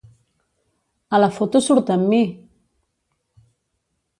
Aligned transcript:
A 1.15 1.19
la 1.21 1.29
foto 1.35 1.61
surt 1.65 1.91
amb 1.97 2.09
mi! 2.15 2.23